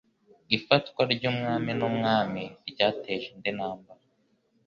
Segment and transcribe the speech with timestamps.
[0.57, 4.01] Ifatwa ry'umwami n'umwami ryateje indi ntambara